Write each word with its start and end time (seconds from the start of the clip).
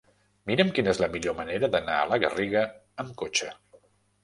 Mira'm 0.51 0.71
quina 0.77 0.89
és 0.93 1.01
la 1.03 1.09
millor 1.17 1.35
manera 1.41 1.69
d'anar 1.77 1.99
a 1.99 2.09
la 2.15 2.19
Garriga 2.25 2.65
amb 3.07 3.17
cotxe. 3.23 3.55